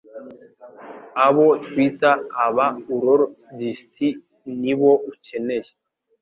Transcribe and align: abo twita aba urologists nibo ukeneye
abo 1.25 1.47
twita 1.65 2.11
aba 2.45 2.65
urologists 2.93 3.99
nibo 4.61 4.91
ukeneye 5.11 5.71